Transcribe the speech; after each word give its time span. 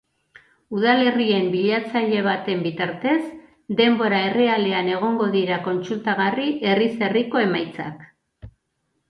Udalerrien 0.75 1.43
bilatzaile 1.55 2.23
baten 2.27 2.63
bitartez, 2.67 3.17
denbora 3.83 4.23
errealean 4.31 4.91
egongo 4.95 5.29
dira 5.37 5.61
kontsultagarri 5.69 6.49
herriz 6.73 6.91
herriko 7.11 7.45
emaitzak. 7.47 8.11